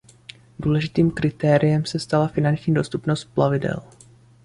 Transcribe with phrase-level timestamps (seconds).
[0.59, 3.81] Důležitým kritériem se stala finanční dostupnost plavidel.